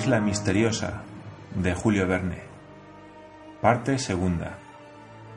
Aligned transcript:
isla 0.00 0.18
misteriosa 0.18 1.02
de 1.54 1.74
Julio 1.74 2.06
Verne. 2.06 2.42
Parte 3.60 3.98
segunda. 3.98 4.58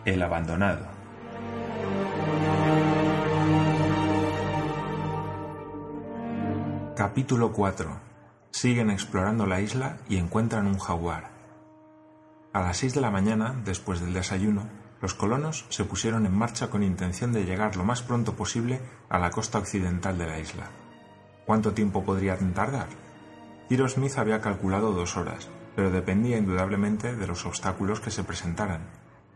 El 0.06 0.22
abandonado. 0.22 0.88
Capítulo 6.96 7.52
4. 7.52 8.00
Siguen 8.52 8.90
explorando 8.90 9.46
la 9.46 9.60
isla 9.60 9.98
y 10.08 10.16
encuentran 10.16 10.68
un 10.68 10.80
jaguar. 10.80 11.32
A 12.54 12.62
las 12.62 12.78
seis 12.78 12.94
de 12.94 13.02
la 13.02 13.12
mañana, 13.12 13.54
después 13.66 14.00
del 14.00 14.14
desayuno, 14.14 14.70
los 15.02 15.14
colonos 15.14 15.66
se 15.68 15.84
pusieron 15.84 16.26
en 16.26 16.38
marcha 16.38 16.70
con 16.70 16.84
intención 16.84 17.34
de 17.34 17.44
llegar 17.44 17.76
lo 17.76 17.84
más 17.84 18.02
pronto 18.02 18.34
posible 18.38 18.80
a 19.10 19.20
la 19.20 19.30
costa 19.30 19.58
occidental 19.58 20.18
de 20.18 20.28
la 20.28 20.40
isla. 20.40 20.70
¿Cuánto 21.46 21.74
tiempo 21.74 22.06
podrían 22.06 22.54
tardar? 22.54 22.88
Smith 23.70 24.18
había 24.18 24.42
calculado 24.42 24.94
dos 24.94 25.18
horas, 25.18 25.50
pero 25.76 25.92
dependía 25.92 26.38
indudablemente 26.38 27.16
de 27.16 27.28
los 27.28 27.46
obstáculos 27.46 28.00
que 28.00 28.12
se 28.12 28.24
presentaran. 28.24 28.82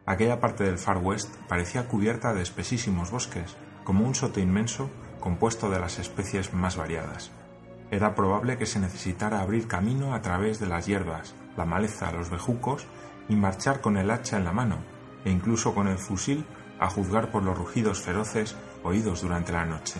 Aquella 0.05 0.39
parte 0.39 0.63
del 0.63 0.77
Far 0.77 0.97
West 0.97 1.35
parecía 1.47 1.87
cubierta 1.87 2.33
de 2.33 2.41
espesísimos 2.41 3.11
bosques, 3.11 3.55
como 3.83 4.05
un 4.05 4.15
soto 4.15 4.39
inmenso 4.39 4.89
compuesto 5.19 5.69
de 5.69 5.79
las 5.79 5.99
especies 5.99 6.53
más 6.53 6.77
variadas. 6.77 7.31
Era 7.89 8.15
probable 8.15 8.57
que 8.57 8.65
se 8.65 8.79
necesitara 8.79 9.41
abrir 9.41 9.67
camino 9.67 10.13
a 10.13 10.21
través 10.21 10.59
de 10.59 10.67
las 10.67 10.85
hierbas, 10.85 11.35
la 11.55 11.65
maleza, 11.65 12.11
los 12.11 12.29
bejucos 12.29 12.85
y 13.29 13.35
marchar 13.35 13.81
con 13.81 13.97
el 13.97 14.11
hacha 14.11 14.37
en 14.37 14.45
la 14.45 14.51
mano, 14.51 14.77
e 15.25 15.31
incluso 15.31 15.73
con 15.73 15.87
el 15.87 15.97
fusil 15.97 16.45
a 16.79 16.89
juzgar 16.89 17.31
por 17.31 17.43
los 17.43 17.57
rugidos 17.57 18.01
feroces 18.01 18.55
oídos 18.83 19.21
durante 19.21 19.51
la 19.51 19.65
noche. 19.65 19.99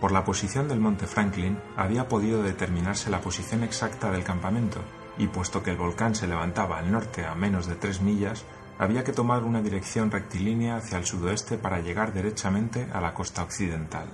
Por 0.00 0.12
la 0.12 0.24
posición 0.24 0.68
del 0.68 0.78
monte 0.78 1.08
Franklin 1.08 1.58
había 1.76 2.06
podido 2.06 2.42
determinarse 2.42 3.10
la 3.10 3.20
posición 3.20 3.64
exacta 3.64 4.10
del 4.12 4.22
campamento, 4.22 4.80
y 5.18 5.26
puesto 5.26 5.62
que 5.62 5.72
el 5.72 5.76
volcán 5.76 6.14
se 6.14 6.28
levantaba 6.28 6.78
al 6.78 6.92
norte 6.92 7.26
a 7.26 7.34
menos 7.34 7.66
de 7.66 7.74
tres 7.74 8.00
millas, 8.00 8.44
había 8.78 9.02
que 9.02 9.12
tomar 9.12 9.42
una 9.42 9.60
dirección 9.60 10.12
rectilínea 10.12 10.76
hacia 10.76 10.98
el 10.98 11.04
sudoeste 11.04 11.58
para 11.58 11.80
llegar 11.80 12.12
derechamente 12.12 12.88
a 12.92 13.00
la 13.00 13.12
costa 13.12 13.42
occidental. 13.42 14.06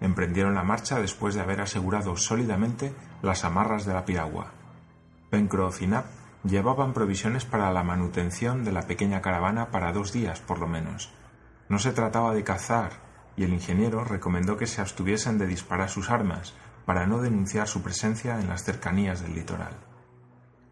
Emprendieron 0.00 0.54
la 0.54 0.62
marcha 0.62 1.00
después 1.00 1.34
de 1.34 1.40
haber 1.40 1.60
asegurado 1.60 2.16
sólidamente 2.16 2.94
las 3.20 3.44
amarras 3.44 3.84
de 3.84 3.94
la 3.94 4.04
piragua. 4.04 4.52
Pencroff 5.28 5.82
y 5.82 5.90
llevaban 6.44 6.92
provisiones 6.92 7.44
para 7.44 7.72
la 7.72 7.82
manutención 7.82 8.62
de 8.62 8.70
la 8.70 8.82
pequeña 8.82 9.20
caravana 9.20 9.72
para 9.72 9.92
dos 9.92 10.12
días 10.12 10.38
por 10.40 10.60
lo 10.60 10.68
menos. 10.68 11.12
No 11.68 11.80
se 11.80 11.92
trataba 11.92 12.32
de 12.32 12.44
cazar 12.44 13.07
y 13.38 13.44
el 13.44 13.52
ingeniero 13.52 14.02
recomendó 14.02 14.56
que 14.56 14.66
se 14.66 14.80
abstuviesen 14.80 15.38
de 15.38 15.46
disparar 15.46 15.88
sus 15.88 16.10
armas 16.10 16.54
para 16.84 17.06
no 17.06 17.20
denunciar 17.20 17.68
su 17.68 17.82
presencia 17.82 18.40
en 18.40 18.48
las 18.48 18.64
cercanías 18.64 19.22
del 19.22 19.36
litoral. 19.36 19.76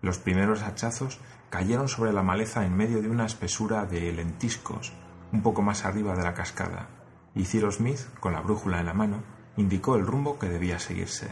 Los 0.02 0.18
primeros 0.18 0.62
hachazos 0.62 1.20
cayeron 1.48 1.88
sobre 1.88 2.12
la 2.12 2.24
maleza 2.24 2.66
en 2.66 2.76
medio 2.76 3.00
de 3.00 3.08
una 3.08 3.24
espesura 3.24 3.86
de 3.86 4.12
lentiscos, 4.12 4.92
un 5.32 5.42
poco 5.42 5.62
más 5.62 5.84
arriba 5.84 6.16
de 6.16 6.24
la 6.24 6.34
cascada, 6.34 6.88
y 7.36 7.44
Cyrus 7.44 7.76
Smith, 7.76 8.00
con 8.18 8.32
la 8.32 8.40
brújula 8.40 8.80
en 8.80 8.86
la 8.86 8.94
mano, 8.94 9.22
indicó 9.56 9.94
el 9.94 10.04
rumbo 10.04 10.38
que 10.40 10.48
debía 10.48 10.80
seguirse. 10.80 11.30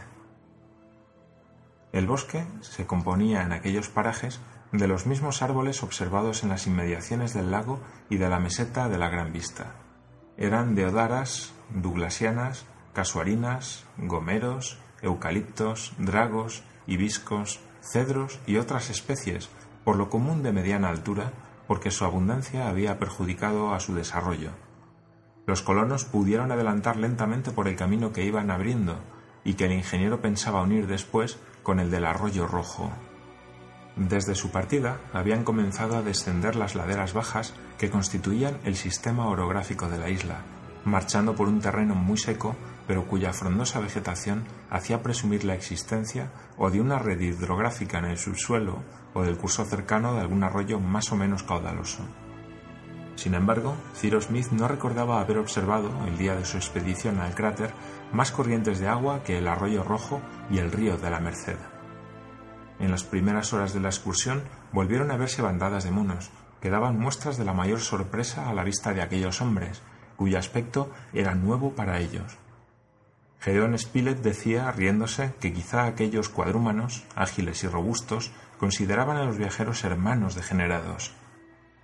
El 1.90 2.06
bosque 2.06 2.46
se 2.60 2.86
componía 2.86 3.42
en 3.42 3.52
aquellos 3.52 3.88
parajes 3.88 4.40
de 4.70 4.86
los 4.86 5.06
mismos 5.06 5.42
árboles 5.42 5.82
observados 5.82 6.44
en 6.44 6.50
las 6.50 6.68
inmediaciones 6.68 7.34
del 7.34 7.50
lago 7.50 7.80
y 8.08 8.18
de 8.18 8.28
la 8.28 8.38
meseta 8.38 8.88
de 8.88 8.98
la 8.98 9.08
Gran 9.08 9.32
Vista 9.32 9.83
eran 10.36 10.74
deodaras, 10.74 11.52
douglasianas, 11.70 12.66
casuarinas, 12.92 13.84
gomeros, 13.98 14.78
eucaliptos, 15.02 15.92
dragos, 15.98 16.62
hibiscos, 16.86 17.60
cedros 17.80 18.40
y 18.46 18.56
otras 18.56 18.90
especies, 18.90 19.48
por 19.84 19.96
lo 19.96 20.08
común 20.08 20.42
de 20.42 20.52
mediana 20.52 20.88
altura, 20.88 21.32
porque 21.66 21.90
su 21.90 22.04
abundancia 22.04 22.68
había 22.68 22.98
perjudicado 22.98 23.74
a 23.74 23.80
su 23.80 23.94
desarrollo. 23.94 24.50
Los 25.46 25.62
colonos 25.62 26.04
pudieron 26.04 26.52
adelantar 26.52 26.96
lentamente 26.96 27.50
por 27.50 27.68
el 27.68 27.76
camino 27.76 28.12
que 28.12 28.24
iban 28.24 28.50
abriendo 28.50 28.96
y 29.44 29.54
que 29.54 29.66
el 29.66 29.72
ingeniero 29.72 30.20
pensaba 30.20 30.62
unir 30.62 30.86
después 30.86 31.38
con 31.62 31.80
el 31.80 31.90
del 31.90 32.06
arroyo 32.06 32.46
rojo. 32.46 32.90
Desde 33.96 34.34
su 34.34 34.50
partida 34.50 34.98
habían 35.12 35.44
comenzado 35.44 35.96
a 35.96 36.02
descender 36.02 36.56
las 36.56 36.74
laderas 36.74 37.12
bajas 37.12 37.54
que 37.78 37.90
constituían 37.90 38.58
el 38.64 38.74
sistema 38.74 39.28
orográfico 39.28 39.88
de 39.88 39.98
la 39.98 40.10
isla, 40.10 40.42
marchando 40.84 41.36
por 41.36 41.46
un 41.46 41.60
terreno 41.60 41.94
muy 41.94 42.18
seco, 42.18 42.56
pero 42.88 43.06
cuya 43.06 43.32
frondosa 43.32 43.78
vegetación 43.78 44.44
hacía 44.68 45.02
presumir 45.02 45.44
la 45.44 45.54
existencia 45.54 46.32
o 46.58 46.70
de 46.70 46.80
una 46.80 46.98
red 46.98 47.20
hidrográfica 47.20 47.98
en 47.98 48.06
el 48.06 48.18
subsuelo 48.18 48.82
o 49.14 49.22
del 49.22 49.38
curso 49.38 49.64
cercano 49.64 50.14
de 50.14 50.22
algún 50.22 50.42
arroyo 50.42 50.80
más 50.80 51.12
o 51.12 51.16
menos 51.16 51.44
caudaloso. 51.44 52.04
Sin 53.14 53.34
embargo, 53.34 53.76
Cyrus 53.94 54.24
Smith 54.24 54.50
no 54.50 54.66
recordaba 54.66 55.20
haber 55.20 55.38
observado, 55.38 55.88
el 56.08 56.18
día 56.18 56.34
de 56.34 56.44
su 56.44 56.56
expedición 56.56 57.20
al 57.20 57.36
cráter, 57.36 57.72
más 58.12 58.32
corrientes 58.32 58.80
de 58.80 58.88
agua 58.88 59.22
que 59.22 59.38
el 59.38 59.46
arroyo 59.46 59.84
rojo 59.84 60.20
y 60.50 60.58
el 60.58 60.72
río 60.72 60.98
de 60.98 61.10
la 61.10 61.20
Merced. 61.20 61.73
En 62.78 62.90
las 62.90 63.04
primeras 63.04 63.52
horas 63.52 63.72
de 63.72 63.80
la 63.80 63.88
excursión 63.88 64.42
volvieron 64.72 65.10
a 65.10 65.16
verse 65.16 65.42
bandadas 65.42 65.84
de 65.84 65.90
monos, 65.90 66.30
que 66.60 66.70
daban 66.70 66.98
muestras 66.98 67.36
de 67.36 67.44
la 67.44 67.52
mayor 67.52 67.80
sorpresa 67.80 68.48
a 68.48 68.54
la 68.54 68.64
vista 68.64 68.92
de 68.92 69.02
aquellos 69.02 69.40
hombres, 69.40 69.82
cuyo 70.16 70.38
aspecto 70.38 70.90
era 71.12 71.34
nuevo 71.34 71.74
para 71.74 72.00
ellos. 72.00 72.38
Gedeón 73.40 73.78
Spilett 73.78 74.22
decía, 74.22 74.72
riéndose, 74.72 75.34
que 75.38 75.52
quizá 75.52 75.84
aquellos 75.84 76.30
cuadrúmanos, 76.30 77.04
ágiles 77.14 77.62
y 77.62 77.68
robustos, 77.68 78.32
consideraban 78.58 79.18
a 79.18 79.24
los 79.24 79.36
viajeros 79.36 79.84
hermanos 79.84 80.34
degenerados, 80.34 81.12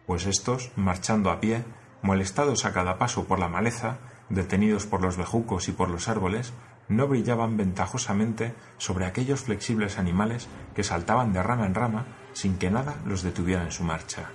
pues 0.06 0.24
estos, 0.26 0.72
marchando 0.76 1.30
a 1.30 1.40
pie, 1.40 1.64
molestados 2.02 2.64
a 2.64 2.72
cada 2.72 2.98
paso 2.98 3.26
por 3.26 3.38
la 3.38 3.48
maleza, 3.48 3.98
detenidos 4.30 4.86
por 4.86 5.02
los 5.02 5.16
bejucos 5.16 5.68
y 5.68 5.72
por 5.72 5.90
los 5.90 6.08
árboles, 6.08 6.54
no 6.90 7.06
brillaban 7.06 7.56
ventajosamente 7.56 8.52
sobre 8.76 9.06
aquellos 9.06 9.40
flexibles 9.40 9.96
animales 9.96 10.48
que 10.74 10.84
saltaban 10.84 11.32
de 11.32 11.42
rama 11.42 11.64
en 11.64 11.74
rama 11.74 12.04
sin 12.32 12.58
que 12.58 12.70
nada 12.70 12.96
los 13.06 13.22
detuviera 13.22 13.62
en 13.62 13.70
su 13.70 13.84
marcha. 13.84 14.30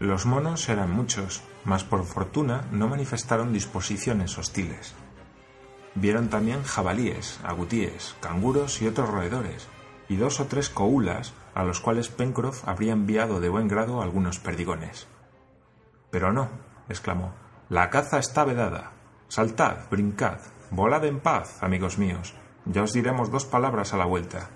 Los 0.00 0.26
monos 0.26 0.68
eran 0.68 0.90
muchos, 0.90 1.42
mas 1.64 1.84
por 1.84 2.04
fortuna 2.04 2.64
no 2.72 2.88
manifestaron 2.88 3.52
disposiciones 3.52 4.36
hostiles. 4.38 4.94
Vieron 5.94 6.28
también 6.28 6.62
jabalíes, 6.62 7.40
agutíes, 7.44 8.16
canguros 8.20 8.82
y 8.82 8.88
otros 8.88 9.08
roedores, 9.08 9.68
y 10.08 10.16
dos 10.16 10.40
o 10.40 10.46
tres 10.46 10.70
coulas 10.70 11.34
a 11.54 11.64
los 11.64 11.80
cuales 11.80 12.08
Pencroff 12.08 12.66
habría 12.68 12.92
enviado 12.92 13.40
de 13.40 13.48
buen 13.48 13.68
grado 13.68 14.02
algunos 14.02 14.38
perdigones. 14.38 15.08
Pero 16.10 16.32
no, 16.32 16.48
exclamó, 16.88 17.34
la 17.68 17.90
caza 17.90 18.18
está 18.18 18.44
vedada. 18.44 18.92
Saltad, 19.28 19.88
brincad, 19.90 20.38
Volad 20.70 21.04
en 21.04 21.20
paz, 21.20 21.62
amigos 21.62 21.96
míos. 21.96 22.34
Ya 22.64 22.82
os 22.82 22.92
diremos 22.92 23.30
dos 23.30 23.44
palabras 23.44 23.94
a 23.94 23.96
la 23.96 24.04
vuelta. 24.04 24.50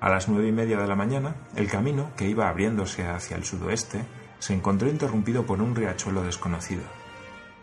A 0.00 0.10
las 0.10 0.28
nueve 0.28 0.48
y 0.48 0.52
media 0.52 0.76
de 0.76 0.88
la 0.88 0.96
mañana, 0.96 1.36
el 1.54 1.70
camino, 1.70 2.10
que 2.16 2.28
iba 2.28 2.48
abriéndose 2.48 3.06
hacia 3.06 3.36
el 3.36 3.44
sudoeste, 3.44 4.04
se 4.40 4.54
encontró 4.54 4.88
interrumpido 4.88 5.46
por 5.46 5.62
un 5.62 5.76
riachuelo 5.76 6.24
desconocido. 6.24 6.82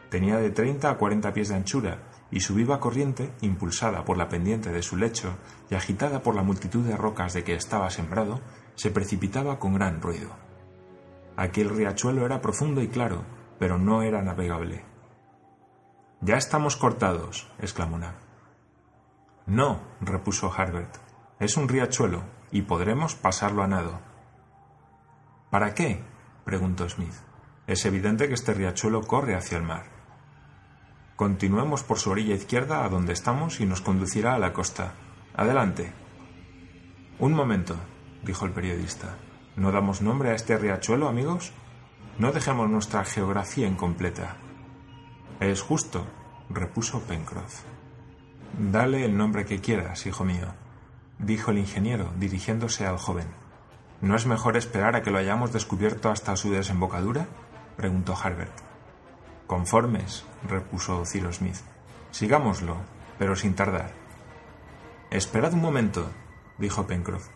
Tenía 0.09 0.37
de 0.37 0.49
treinta 0.51 0.91
a 0.91 0.97
cuarenta 0.97 1.33
pies 1.33 1.49
de 1.49 1.55
anchura, 1.55 2.03
y 2.31 2.39
su 2.39 2.55
viva 2.55 2.79
corriente, 2.79 3.33
impulsada 3.41 4.05
por 4.05 4.17
la 4.17 4.29
pendiente 4.29 4.71
de 4.71 4.81
su 4.81 4.95
lecho 4.95 5.35
y 5.69 5.75
agitada 5.75 6.23
por 6.23 6.35
la 6.35 6.43
multitud 6.43 6.85
de 6.85 6.95
rocas 6.95 7.33
de 7.33 7.43
que 7.43 7.53
estaba 7.53 7.89
sembrado, 7.89 8.39
se 8.75 8.91
precipitaba 8.91 9.59
con 9.59 9.73
gran 9.73 10.01
ruido. 10.01 10.29
Aquel 11.35 11.69
riachuelo 11.69 12.25
era 12.25 12.39
profundo 12.39 12.81
y 12.81 12.87
claro, 12.87 13.23
pero 13.59 13.77
no 13.77 14.03
era 14.03 14.21
navegable. 14.21 14.92
Ya 16.25 16.37
estamos 16.37 16.77
cortados, 16.77 17.51
exclamó 17.59 17.97
Nab. 17.97 18.13
No, 19.45 19.81
repuso 19.99 20.53
Harbert. 20.55 20.95
Es 21.41 21.57
un 21.57 21.67
riachuelo 21.67 22.23
y 22.49 22.61
podremos 22.61 23.13
pasarlo 23.13 23.61
a 23.61 23.67
nado. 23.67 23.99
¿Para 25.49 25.73
qué? 25.73 26.01
preguntó 26.45 26.87
Smith. 26.87 27.13
Es 27.67 27.85
evidente 27.85 28.29
que 28.29 28.35
este 28.35 28.53
riachuelo 28.53 29.01
corre 29.01 29.35
hacia 29.35 29.57
el 29.57 29.65
mar. 29.65 29.83
Continuemos 31.17 31.83
por 31.83 31.99
su 31.99 32.11
orilla 32.11 32.35
izquierda 32.35 32.85
a 32.85 32.89
donde 32.89 33.11
estamos 33.11 33.59
y 33.59 33.65
nos 33.65 33.81
conducirá 33.81 34.33
a 34.33 34.39
la 34.39 34.53
costa. 34.53 34.93
Adelante. 35.35 35.91
Un 37.19 37.33
momento, 37.33 37.75
dijo 38.23 38.45
el 38.45 38.53
periodista. 38.53 39.17
¿No 39.57 39.73
damos 39.73 40.01
nombre 40.01 40.29
a 40.29 40.35
este 40.35 40.57
riachuelo, 40.57 41.09
amigos? 41.09 41.51
No 42.17 42.31
dejemos 42.31 42.69
nuestra 42.69 43.03
geografía 43.03 43.67
incompleta. 43.67 44.37
Es 45.43 45.61
justo, 45.61 46.05
repuso 46.49 47.01
Pencroff. 47.01 47.63
Dale 48.57 49.03
el 49.03 49.17
nombre 49.17 49.45
que 49.45 49.59
quieras, 49.59 50.05
hijo 50.05 50.23
mío, 50.23 50.47
dijo 51.19 51.51
el 51.51 51.57
ingeniero, 51.57 52.13
dirigiéndose 52.17 52.85
al 52.85 52.97
joven. 52.97 53.27
¿No 53.99 54.15
es 54.15 54.25
mejor 54.25 54.55
esperar 54.55 54.95
a 54.95 55.01
que 55.01 55.11
lo 55.11 55.17
hayamos 55.17 55.51
descubierto 55.51 56.09
hasta 56.09 56.37
su 56.37 56.49
desembocadura? 56.51 57.27
preguntó 57.75 58.15
Harbert. 58.15 58.53
Conformes, 59.45 60.23
repuso 60.47 61.03
Cyrus 61.05 61.35
Smith. 61.35 61.57
Sigámoslo, 62.11 62.77
pero 63.19 63.35
sin 63.35 63.53
tardar. 63.53 63.91
Esperad 65.11 65.51
un 65.51 65.61
momento, 65.61 66.09
dijo 66.57 66.87
Pencroff. 66.87 67.27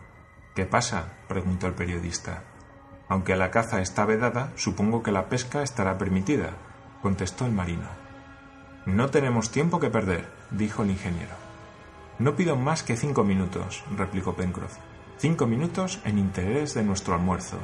¿Qué 0.56 0.66
pasa? 0.66 1.10
preguntó 1.28 1.68
el 1.68 1.74
periodista. 1.74 2.44
Aunque 3.10 3.36
la 3.36 3.52
caza 3.52 3.82
está 3.82 4.06
vedada, 4.06 4.54
supongo 4.56 5.04
que 5.04 5.12
la 5.12 5.28
pesca 5.28 5.62
estará 5.62 5.98
permitida, 5.98 6.54
contestó 7.02 7.46
el 7.46 7.52
marino. 7.52 7.88
No 8.86 9.10
tenemos 9.10 9.52
tiempo 9.52 9.80
que 9.80 9.90
perder, 9.90 10.30
dijo 10.52 10.84
el 10.84 10.92
ingeniero. 10.92 11.36
No 12.20 12.36
pido 12.36 12.56
más 12.56 12.84
que 12.84 12.98
cinco 12.98 13.24
minutos, 13.24 13.84
replicó 13.96 14.34
Pencroff. 14.34 14.78
Cinco 15.18 15.46
minutos 15.46 16.00
en 16.04 16.18
interés 16.18 16.74
de 16.74 16.84
nuestro 16.84 17.14
almuerzo. 17.14 17.58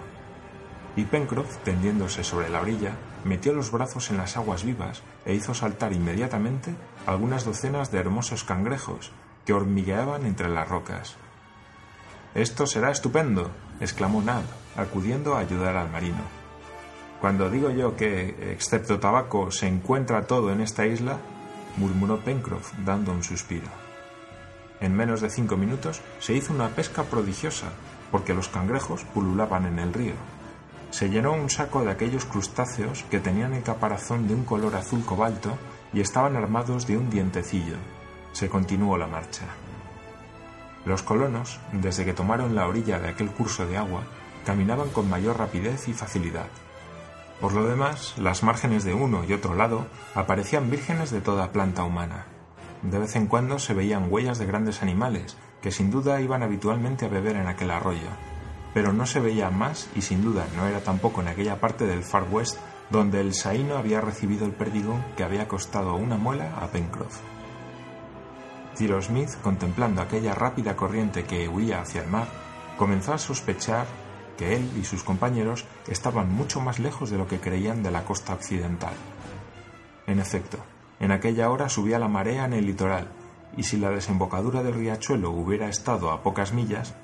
Y 0.95 1.05
Pencroff, 1.05 1.57
tendiéndose 1.63 2.23
sobre 2.23 2.49
la 2.49 2.61
orilla, 2.61 2.91
metió 3.23 3.53
los 3.53 3.71
brazos 3.71 4.11
en 4.11 4.17
las 4.17 4.37
aguas 4.37 4.63
vivas 4.63 5.01
e 5.25 5.33
hizo 5.33 5.53
saltar 5.53 5.93
inmediatamente 5.93 6.75
algunas 7.05 7.45
docenas 7.45 7.91
de 7.91 7.99
hermosos 7.99 8.43
cangrejos 8.43 9.11
que 9.45 9.53
hormigueaban 9.53 10.25
entre 10.25 10.49
las 10.49 10.67
rocas. 10.67 11.15
Esto 12.35 12.67
será 12.67 12.91
estupendo, 12.91 13.51
exclamó 13.79 14.21
Nab, 14.21 14.43
acudiendo 14.75 15.35
a 15.35 15.39
ayudar 15.39 15.77
al 15.77 15.89
marino. 15.89 16.42
Cuando 17.23 17.49
digo 17.49 17.69
yo 17.69 17.95
que, 17.95 18.51
excepto 18.51 18.99
tabaco, 18.99 19.49
se 19.49 19.65
encuentra 19.65 20.27
todo 20.27 20.51
en 20.51 20.59
esta 20.59 20.85
isla, 20.85 21.19
murmuró 21.77 22.19
Pencroff, 22.19 22.73
dando 22.79 23.13
un 23.13 23.23
suspiro. 23.23 23.69
En 24.81 24.93
menos 24.93 25.21
de 25.21 25.29
cinco 25.29 25.55
minutos 25.55 26.01
se 26.19 26.33
hizo 26.33 26.51
una 26.51 26.67
pesca 26.67 27.03
prodigiosa, 27.03 27.67
porque 28.11 28.33
los 28.33 28.49
cangrejos 28.49 29.05
pululaban 29.05 29.65
en 29.65 29.79
el 29.79 29.93
río. 29.93 30.15
Se 30.91 31.09
llenó 31.09 31.31
un 31.31 31.49
saco 31.49 31.81
de 31.85 31.91
aquellos 31.91 32.25
crustáceos 32.25 33.05
que 33.09 33.21
tenían 33.21 33.53
el 33.53 33.63
caparazón 33.63 34.27
de 34.27 34.35
un 34.35 34.43
color 34.43 34.75
azul 34.75 35.05
cobalto 35.05 35.57
y 35.93 36.01
estaban 36.01 36.35
armados 36.35 36.87
de 36.87 36.97
un 36.97 37.09
dientecillo. 37.09 37.77
Se 38.33 38.49
continuó 38.49 38.97
la 38.97 39.07
marcha. 39.07 39.45
Los 40.85 41.03
colonos, 41.03 41.57
desde 41.71 42.03
que 42.03 42.11
tomaron 42.11 42.53
la 42.53 42.67
orilla 42.67 42.99
de 42.99 43.07
aquel 43.07 43.31
curso 43.31 43.65
de 43.65 43.77
agua, 43.77 44.03
caminaban 44.45 44.89
con 44.89 45.09
mayor 45.09 45.37
rapidez 45.37 45.87
y 45.87 45.93
facilidad. 45.93 46.47
Por 47.43 47.51
lo 47.51 47.67
demás, 47.67 48.13
las 48.17 48.41
márgenes 48.41 48.85
de 48.85 48.93
uno 48.93 49.25
y 49.25 49.33
otro 49.33 49.53
lado 49.53 49.85
aparecían 50.15 50.71
vírgenes 50.71 51.11
de 51.11 51.19
toda 51.19 51.51
planta 51.51 51.83
humana. 51.83 52.25
De 52.83 52.97
vez 52.97 53.17
en 53.17 53.27
cuando 53.27 53.59
se 53.59 53.73
veían 53.73 54.07
huellas 54.09 54.39
de 54.39 54.45
grandes 54.45 54.81
animales, 54.81 55.35
que 55.61 55.69
sin 55.69 55.91
duda 55.91 56.21
iban 56.21 56.41
habitualmente 56.41 57.03
a 57.05 57.09
beber 57.09 57.35
en 57.35 57.47
aquel 57.47 57.71
arroyo, 57.71 58.07
pero 58.73 58.93
no 58.93 59.05
se 59.05 59.19
veía 59.19 59.49
más 59.49 59.89
y 59.93 60.03
sin 60.03 60.23
duda 60.23 60.47
no 60.55 60.67
era 60.67 60.85
tampoco 60.85 61.19
en 61.19 61.27
aquella 61.27 61.59
parte 61.59 61.85
del 61.85 62.05
Far 62.05 62.27
West 62.31 62.59
donde 62.89 63.19
el 63.19 63.33
Saíno 63.33 63.75
había 63.75 63.99
recibido 63.99 64.45
el 64.45 64.53
perdigón 64.53 65.03
que 65.17 65.25
había 65.25 65.49
costado 65.49 65.95
una 65.95 66.15
muela 66.15 66.55
a 66.61 66.67
Pencroff. 66.67 67.19
Cyrus 68.77 69.07
Smith, 69.07 69.31
contemplando 69.41 70.01
aquella 70.01 70.33
rápida 70.33 70.77
corriente 70.77 71.25
que 71.25 71.49
huía 71.49 71.81
hacia 71.81 72.03
el 72.03 72.09
mar, 72.09 72.27
comenzó 72.77 73.13
a 73.13 73.17
sospechar 73.17 73.85
que 74.37 74.55
él 74.55 74.69
y 74.79 74.83
sus 74.83 75.03
compañeros 75.03 75.65
estaban 75.87 76.31
mucho 76.31 76.61
más 76.61 76.79
lejos 76.79 77.09
de 77.09 77.17
lo 77.17 77.27
que 77.27 77.39
creían 77.39 77.83
de 77.83 77.91
la 77.91 78.05
costa 78.05 78.33
occidental. 78.33 78.93
En 80.07 80.19
efecto, 80.19 80.57
en 80.99 81.11
aquella 81.11 81.49
hora 81.49 81.69
subía 81.69 81.99
la 81.99 82.07
marea 82.07 82.45
en 82.45 82.53
el 82.53 82.65
litoral, 82.65 83.09
y 83.57 83.63
si 83.63 83.77
la 83.77 83.89
desembocadura 83.89 84.63
del 84.63 84.73
riachuelo 84.73 85.31
hubiera 85.31 85.69
estado 85.69 86.11
a 86.11 86.23
pocas 86.23 86.53
millas, 86.53 86.95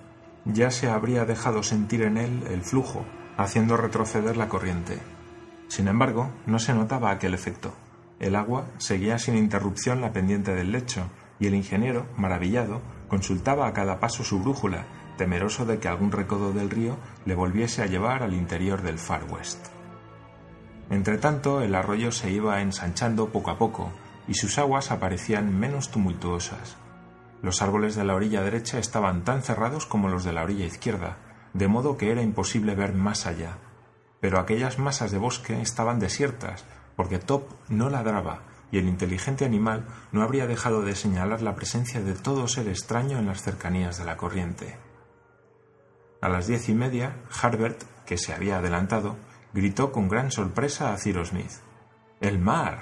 ya 0.45 0.71
se 0.71 0.89
habría 0.89 1.25
dejado 1.25 1.63
sentir 1.63 2.01
en 2.03 2.17
él 2.17 2.43
el 2.49 2.61
flujo, 2.61 3.05
haciendo 3.37 3.77
retroceder 3.77 4.37
la 4.37 4.49
corriente. 4.49 4.99
Sin 5.67 5.87
embargo, 5.87 6.29
no 6.45 6.59
se 6.59 6.73
notaba 6.73 7.11
aquel 7.11 7.33
efecto. 7.33 7.73
El 8.19 8.35
agua 8.35 8.65
seguía 8.79 9.19
sin 9.19 9.37
interrupción 9.37 10.01
la 10.01 10.11
pendiente 10.11 10.53
del 10.53 10.71
lecho, 10.71 11.09
y 11.39 11.47
el 11.47 11.55
ingeniero, 11.55 12.05
maravillado, 12.17 12.81
consultaba 13.07 13.67
a 13.67 13.73
cada 13.73 13.99
paso 13.99 14.23
su 14.23 14.39
brújula, 14.39 14.85
temeroso 15.19 15.65
de 15.65 15.79
que 15.79 15.89
algún 15.89 16.13
recodo 16.13 16.53
del 16.53 16.69
río 16.69 16.95
le 17.25 17.35
volviese 17.35 17.83
a 17.83 17.87
llevar 17.87 18.23
al 18.23 18.33
interior 18.33 18.81
del 18.81 18.97
Far 18.97 19.25
West. 19.25 19.67
Entretanto, 20.89 21.59
el 21.61 21.75
arroyo 21.75 22.13
se 22.13 22.31
iba 22.31 22.61
ensanchando 22.61 23.27
poco 23.27 23.51
a 23.51 23.57
poco, 23.57 23.91
y 24.29 24.35
sus 24.35 24.57
aguas 24.57 24.91
aparecían 24.91 25.59
menos 25.59 25.91
tumultuosas. 25.91 26.77
Los 27.41 27.61
árboles 27.61 27.95
de 27.95 28.05
la 28.05 28.15
orilla 28.15 28.41
derecha 28.43 28.79
estaban 28.79 29.25
tan 29.25 29.41
cerrados 29.43 29.85
como 29.85 30.07
los 30.07 30.23
de 30.23 30.31
la 30.31 30.43
orilla 30.43 30.65
izquierda, 30.65 31.17
de 31.53 31.67
modo 31.67 31.97
que 31.97 32.11
era 32.11 32.21
imposible 32.21 32.73
ver 32.73 32.93
más 32.93 33.25
allá. 33.25 33.57
Pero 34.21 34.39
aquellas 34.39 34.79
masas 34.79 35.11
de 35.11 35.17
bosque 35.17 35.61
estaban 35.61 35.99
desiertas, 35.99 36.63
porque 36.95 37.19
Top 37.19 37.43
no 37.67 37.89
ladraba 37.89 38.43
y 38.71 38.77
el 38.77 38.87
inteligente 38.87 39.43
animal 39.43 39.85
no 40.13 40.21
habría 40.21 40.47
dejado 40.47 40.81
de 40.81 40.95
señalar 40.95 41.41
la 41.41 41.55
presencia 41.55 41.99
de 41.99 42.13
todo 42.13 42.47
ser 42.47 42.69
extraño 42.69 43.19
en 43.19 43.25
las 43.25 43.41
cercanías 43.41 43.97
de 43.97 44.05
la 44.05 44.15
corriente. 44.15 44.88
A 46.21 46.29
las 46.29 46.47
diez 46.47 46.67
y 46.67 46.73
media, 46.73 47.15
Harbert, 47.41 47.83
que 48.05 48.17
se 48.17 48.33
había 48.33 48.57
adelantado, 48.57 49.15
gritó 49.53 49.91
con 49.91 50.09
gran 50.09 50.31
sorpresa 50.31 50.93
a 50.93 50.97
Cyrus 50.97 51.29
Smith. 51.29 51.51
¡El 52.19 52.39
mar! 52.39 52.79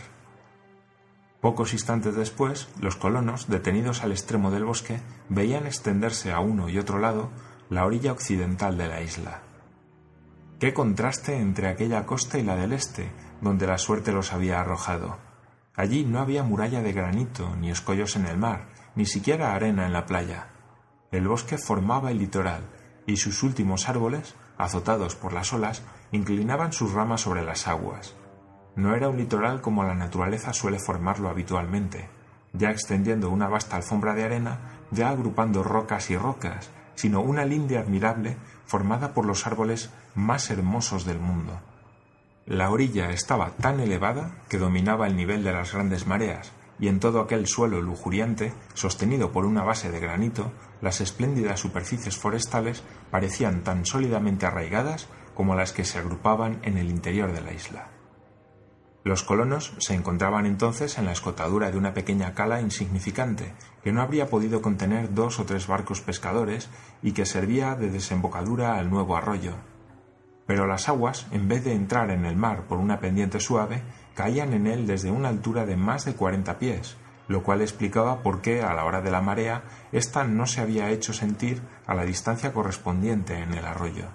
Pocos 1.40 1.74
instantes 1.74 2.16
después, 2.16 2.68
los 2.82 2.96
colonos, 2.96 3.48
detenidos 3.48 4.04
al 4.04 4.12
extremo 4.12 4.50
del 4.50 4.66
bosque, 4.66 5.00
veían 5.30 5.68
extenderse 5.68 6.32
a 6.32 6.40
uno 6.40 6.68
y 6.68 6.80
otro 6.80 6.98
lado 6.98 7.30
la 7.70 7.86
orilla 7.86 8.12
occidental 8.12 8.78
de 8.78 8.88
la 8.88 9.02
isla. 9.02 9.44
Qué 10.60 10.74
contraste 10.74 11.38
entre 11.38 11.68
aquella 11.68 12.08
costa 12.08 12.40
y 12.40 12.44
la 12.44 12.56
del 12.56 12.74
este, 12.74 13.12
donde 13.42 13.68
la 13.68 13.78
suerte 13.78 14.12
los 14.12 14.34
había 14.34 14.60
arrojado. 14.60 15.20
Allí 15.76 16.04
no 16.04 16.20
había 16.20 16.42
muralla 16.42 16.82
de 16.82 16.92
granito, 16.92 17.56
ni 17.56 17.70
escollos 17.70 18.16
en 18.16 18.26
el 18.26 18.38
mar, 18.38 18.70
ni 18.96 19.06
siquiera 19.06 19.54
arena 19.54 19.86
en 19.86 19.94
la 19.94 20.08
playa. 20.08 20.48
El 21.12 21.28
bosque 21.28 21.60
formaba 21.60 22.10
el 22.10 22.18
litoral, 22.18 22.64
y 23.08 23.18
sus 23.18 23.42
últimos 23.42 23.90
árboles, 23.90 24.36
azotados 24.60 25.16
por 25.16 25.34
las 25.34 25.52
olas, 25.54 25.82
inclinaban 26.12 26.74
sus 26.74 26.94
ramas 26.94 27.22
sobre 27.22 27.44
las 27.44 27.68
aguas. 27.68 28.14
No 28.76 28.94
era 28.94 29.10
un 29.10 29.18
litoral 29.18 29.62
como 29.62 29.84
la 29.84 29.96
naturaleza 29.96 30.54
suele 30.54 30.78
formarlo 30.78 31.30
habitualmente, 31.30 32.10
ya 32.54 32.70
extendiendo 32.70 33.32
una 33.32 33.48
vasta 33.48 33.78
alfombra 33.78 34.14
de 34.14 34.26
arena, 34.26 34.60
ya 34.92 35.10
agrupando 35.10 35.64
rocas 35.64 36.12
y 36.12 36.18
rocas, 36.18 36.70
sino 36.94 37.22
una 37.22 37.46
linde 37.46 37.78
admirable 37.78 38.38
formada 38.66 39.14
por 39.14 39.26
los 39.26 39.48
árboles 39.48 39.90
más 40.14 40.52
hermosos 40.52 41.06
del 41.06 41.20
mundo. 41.20 41.60
La 42.46 42.70
orilla 42.70 43.12
estaba 43.12 43.52
tan 43.52 43.80
elevada 43.80 44.32
que 44.50 44.58
dominaba 44.58 45.08
el 45.08 45.16
nivel 45.16 45.44
de 45.44 45.54
las 45.54 45.74
grandes 45.74 46.08
mareas, 46.08 46.52
y 46.80 46.88
en 46.88 47.00
todo 47.00 47.22
aquel 47.22 47.48
suelo 47.48 47.82
lujuriante, 47.82 48.54
sostenido 48.74 49.32
por 49.32 49.46
una 49.46 49.64
base 49.64 49.92
de 49.92 50.00
granito, 50.00 50.52
las 50.82 51.02
espléndidas 51.02 51.60
superficies 51.60 52.18
forestales 52.18 52.84
parecían 53.10 53.64
tan 53.64 53.86
sólidamente 53.86 54.46
arraigadas 54.46 55.08
como 55.34 55.56
las 55.56 55.74
que 55.74 55.86
se 55.86 56.00
agrupaban 56.00 56.60
en 56.64 56.78
el 56.78 56.90
interior 56.90 57.32
de 57.32 57.42
la 57.42 57.54
isla. 57.54 57.90
Los 59.04 59.24
colonos 59.24 59.74
se 59.78 59.94
encontraban 59.94 60.46
entonces 60.46 60.98
en 60.98 61.06
la 61.06 61.14
escotadura 61.14 61.72
de 61.72 61.78
una 61.78 61.94
pequeña 61.94 62.34
cala 62.34 62.60
insignificante, 62.60 63.54
que 63.82 63.94
no 63.94 64.02
habría 64.02 64.28
podido 64.28 64.62
contener 64.62 65.14
dos 65.14 65.40
o 65.40 65.46
tres 65.46 65.66
barcos 65.66 66.02
pescadores 66.02 66.70
y 67.02 67.14
que 67.14 67.26
servía 67.26 67.76
de 67.76 67.90
desembocadura 67.90 68.78
al 68.78 68.90
nuevo 68.90 69.16
arroyo. 69.16 69.54
Pero 70.46 70.68
las 70.68 70.90
aguas, 70.90 71.28
en 71.32 71.48
vez 71.48 71.64
de 71.64 71.74
entrar 71.74 72.12
en 72.12 72.26
el 72.26 72.36
mar 72.36 72.64
por 72.68 72.80
una 72.80 73.00
pendiente 73.00 73.40
suave, 73.40 73.82
caían 74.18 74.52
en 74.54 74.66
él 74.66 74.88
desde 74.88 75.12
una 75.12 75.30
altura 75.30 75.68
de 75.68 75.78
más 75.78 76.04
de 76.04 76.16
cuarenta 76.16 76.58
pies, 76.58 76.98
lo 77.28 77.44
cual 77.44 77.62
explicaba 77.62 78.24
por 78.24 78.42
qué 78.42 78.64
a 78.64 78.74
la 78.74 78.84
hora 78.84 79.02
de 79.02 79.12
la 79.12 79.22
marea 79.22 79.64
ésta 79.92 80.24
no 80.24 80.48
se 80.48 80.60
había 80.60 80.90
hecho 80.90 81.14
sentir 81.14 81.62
a 81.86 81.94
la 81.94 82.04
distancia 82.04 82.52
correspondiente 82.52 83.40
en 83.40 83.54
el 83.54 83.64
arroyo. 83.64 84.08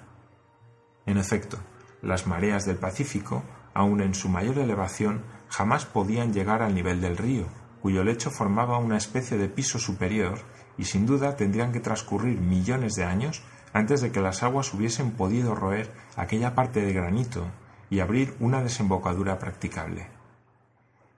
En 1.06 1.18
efecto, 1.18 1.59
las 2.02 2.26
mareas 2.26 2.66
del 2.66 2.78
Pacífico 2.78 3.44
aun 3.75 4.00
en 4.00 4.14
su 4.14 4.28
mayor 4.28 4.59
elevación, 4.59 5.23
jamás 5.49 5.85
podían 5.85 6.32
llegar 6.32 6.62
al 6.62 6.75
nivel 6.75 7.00
del 7.00 7.16
río, 7.16 7.47
cuyo 7.80 8.04
lecho 8.04 8.30
formaba 8.30 8.78
una 8.78 8.97
especie 8.97 9.38
de 9.38 9.49
piso 9.49 9.78
superior, 9.78 10.40
y 10.78 10.85
sin 10.85 11.06
duda 11.06 11.37
tendrían 11.37 11.73
que 11.73 11.80
transcurrir 11.80 12.40
millones 12.40 12.94
de 12.94 13.04
años 13.04 13.42
antes 13.73 14.00
de 14.00 14.11
que 14.11 14.21
las 14.21 14.42
aguas 14.42 14.73
hubiesen 14.75 15.12
podido 15.12 15.54
roer 15.54 15.92
aquella 16.16 16.54
parte 16.54 16.82
de 16.82 16.92
granito 16.92 17.47
y 17.92 18.00
abrir 18.00 18.34
una 18.40 18.62
desembocadura 18.62 19.38
practicable. 19.38 20.06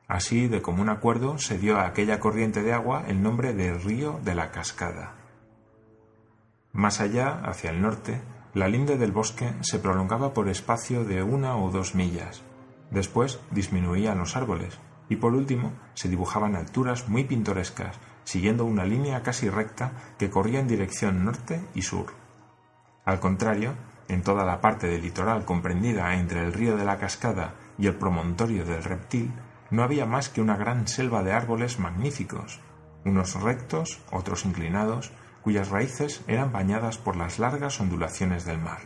Así, 0.09 0.49
de 0.49 0.61
común 0.61 0.89
acuerdo, 0.89 1.39
se 1.39 1.57
dio 1.57 1.79
a 1.79 1.87
aquella 1.87 2.19
corriente 2.19 2.65
de 2.65 2.73
agua 2.73 3.05
el 3.07 3.23
nombre 3.23 3.55
de 3.55 3.75
Río 3.75 4.19
de 4.25 4.35
la 4.35 4.51
Cascada. 4.51 5.15
Más 6.73 7.01
allá, 7.01 7.43
hacia 7.45 7.71
el 7.71 7.81
norte, 7.81 8.21
la 8.55 8.67
linde 8.67 8.99
del 8.99 9.13
bosque 9.13 9.53
se 9.61 9.79
prolongaba 9.79 10.35
por 10.35 10.49
espacio 10.49 11.05
de 11.05 11.23
una 11.23 11.57
o 11.57 11.71
dos 11.71 11.95
millas. 11.95 12.43
Después 12.91 13.39
disminuían 13.53 14.19
los 14.19 14.35
árboles 14.35 14.81
y 15.09 15.15
por 15.15 15.33
último 15.33 15.75
se 15.95 16.09
dibujaban 16.09 16.57
alturas 16.57 17.09
muy 17.09 17.23
pintorescas, 17.23 18.01
siguiendo 18.25 18.65
una 18.65 18.85
línea 18.85 19.23
casi 19.23 19.49
recta 19.49 19.93
que 20.19 20.29
corría 20.29 20.59
en 20.59 20.67
dirección 20.67 21.25
norte 21.25 21.65
y 21.73 21.83
sur. 21.83 22.07
Al 23.05 23.21
contrario, 23.21 23.75
en 24.09 24.23
toda 24.23 24.45
la 24.45 24.61
parte 24.61 24.87
del 24.87 25.03
litoral 25.03 25.45
comprendida 25.45 26.15
entre 26.15 26.41
el 26.41 26.53
río 26.53 26.77
de 26.77 26.85
la 26.85 26.99
cascada 26.99 27.55
y 27.79 27.87
el 27.87 27.97
promontorio 27.97 28.65
del 28.65 28.85
reptil, 28.85 29.33
no 29.71 29.83
había 29.83 30.07
más 30.07 30.29
que 30.29 30.41
una 30.41 30.57
gran 30.57 30.87
selva 30.87 31.23
de 31.23 31.33
árboles 31.33 31.79
magníficos. 31.79 32.61
unos 33.05 33.35
rectos, 33.43 34.01
otros 34.11 34.47
inclinados, 34.47 35.13
cuyas 35.43 35.69
raíces 35.69 36.23
eran 36.27 36.53
bañadas 36.53 36.97
por 36.97 37.17
las 37.17 37.39
largas 37.39 37.79
ondulaciones 37.79 38.47
del 38.47 38.59
mar. 38.59 38.79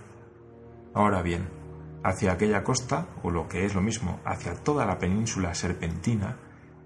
Ahora 0.93 1.23
bien, 1.23 1.49
hacia 2.03 2.33
aquella 2.33 2.65
costa, 2.65 3.07
o 3.23 3.31
lo 3.31 3.49
que 3.49 3.65
es 3.65 3.77
lo 3.77 3.81
mismo, 3.81 4.19
hacia 4.25 4.55
toda 4.55 4.87
la 4.87 4.99
península 4.99 5.55
serpentina, 5.55 6.37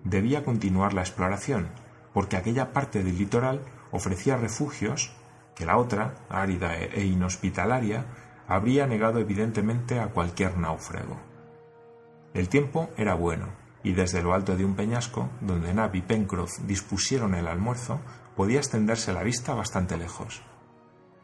debía 0.05 0.45
continuar 0.45 0.93
la 0.93 1.01
exploración, 1.01 1.69
porque 2.13 2.37
aquella 2.37 2.75
parte 2.75 3.03
del 3.03 3.17
litoral 3.17 3.63
ofrecía 3.93 4.37
refugios 4.37 5.13
que 5.55 5.67
la 5.67 5.77
otra, 5.77 6.15
árida 6.29 6.77
e 6.77 7.05
inhospitalaria, 7.05 8.07
habría 8.49 8.87
negado 8.87 9.19
evidentemente 9.19 10.01
a 10.01 10.09
cualquier 10.09 10.59
náufrago. 10.59 11.21
El 12.35 12.49
tiempo 12.49 12.91
era 12.97 13.15
bueno, 13.15 13.49
y 13.83 13.93
desde 13.93 14.23
lo 14.23 14.35
alto 14.35 14.57
de 14.57 14.65
un 14.65 14.75
peñasco, 14.75 15.29
donde 15.41 15.75
Nab 15.75 15.95
y 15.95 16.03
Pencroff 16.03 16.61
dispusieron 16.67 17.35
el 17.35 17.47
almuerzo, 17.47 18.01
podía 18.37 18.59
extenderse 18.59 19.13
la 19.13 19.23
vista 19.23 19.55
bastante 19.55 19.97
lejos. 19.97 20.43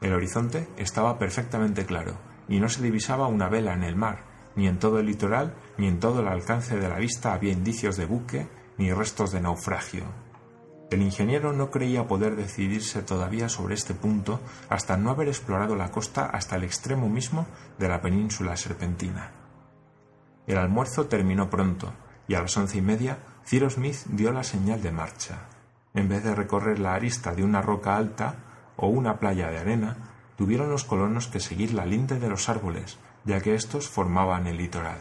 El 0.00 0.12
horizonte 0.12 0.68
estaba 0.76 1.18
perfectamente 1.18 1.86
claro, 1.86 2.18
y 2.48 2.60
no 2.60 2.68
se 2.68 2.82
divisaba 2.82 3.26
una 3.26 3.48
vela 3.48 3.74
en 3.74 3.84
el 3.84 3.96
mar, 3.96 4.24
ni 4.56 4.66
en 4.66 4.78
todo 4.78 4.98
el 4.98 5.06
litoral, 5.06 5.54
ni 5.76 5.86
en 5.86 6.00
todo 6.00 6.20
el 6.20 6.28
alcance 6.28 6.76
de 6.76 6.88
la 6.88 6.98
vista 6.98 7.32
había 7.32 7.52
indicios 7.52 7.96
de 7.96 8.06
buque, 8.06 8.48
ni 8.76 8.92
restos 8.92 9.32
de 9.32 9.40
naufragio. 9.40 10.04
El 10.90 11.02
ingeniero 11.02 11.52
no 11.52 11.70
creía 11.70 12.06
poder 12.06 12.34
decidirse 12.34 13.02
todavía 13.02 13.50
sobre 13.50 13.74
este 13.74 13.92
punto 13.92 14.40
hasta 14.70 14.96
no 14.96 15.10
haber 15.10 15.28
explorado 15.28 15.76
la 15.76 15.90
costa 15.90 16.26
hasta 16.26 16.56
el 16.56 16.64
extremo 16.64 17.10
mismo 17.10 17.46
de 17.78 17.88
la 17.88 18.00
península 18.00 18.56
serpentina. 18.56 19.32
El 20.46 20.56
almuerzo 20.56 21.06
terminó 21.06 21.50
pronto, 21.50 21.92
y 22.26 22.34
a 22.34 22.40
las 22.40 22.56
once 22.56 22.78
y 22.78 22.80
media 22.80 23.18
Cyrus 23.44 23.74
Smith 23.74 24.04
dio 24.06 24.32
la 24.32 24.44
señal 24.44 24.80
de 24.80 24.92
marcha. 24.92 25.48
En 25.92 26.08
vez 26.08 26.24
de 26.24 26.34
recorrer 26.34 26.78
la 26.78 26.94
arista 26.94 27.34
de 27.34 27.44
una 27.44 27.60
roca 27.60 27.96
alta 27.96 28.36
o 28.76 28.88
una 28.88 29.18
playa 29.18 29.50
de 29.50 29.58
arena, 29.58 29.96
tuvieron 30.36 30.70
los 30.70 30.84
colonos 30.84 31.26
que 31.26 31.40
seguir 31.40 31.74
la 31.74 31.84
linde 31.84 32.18
de 32.18 32.28
los 32.28 32.48
árboles, 32.48 32.98
ya 33.24 33.40
que 33.40 33.54
éstos 33.54 33.88
formaban 33.88 34.46
el 34.46 34.56
litoral. 34.56 35.00